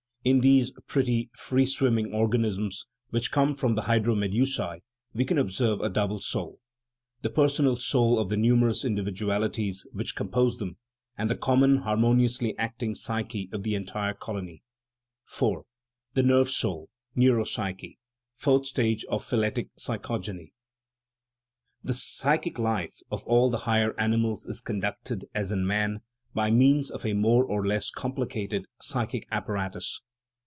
[0.23, 4.83] In these pretty, free swimming organisms, which come from the hydromedusae
[5.15, 6.59] we can observe a double soul:
[7.23, 10.77] the personal soul of the numerous individualities which compose them,
[11.17, 14.61] and the common, harmoniously acting psyche of the entire colony.
[15.27, 15.61] IV.
[16.13, 17.97] The rferve soul (neuropsyche):
[18.35, 20.51] fourth stage of phyletic psychogeny.
[21.83, 26.01] The psychic life of all the higher animals is conducted, as in man,
[26.35, 29.99] by means of a more or less complicated "psychic apparatus."